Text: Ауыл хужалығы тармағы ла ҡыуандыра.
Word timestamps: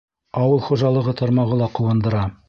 Ауыл 0.43 0.63
хужалығы 0.69 1.13
тармағы 1.21 1.59
ла 1.61 1.69
ҡыуандыра. 1.81 2.25